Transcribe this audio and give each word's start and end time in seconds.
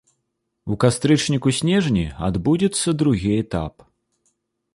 У 0.73 0.77
кастрычніку-снежні 0.83 2.05
адбудзецца 2.29 2.87
другі 3.03 3.31
этап. 3.45 3.73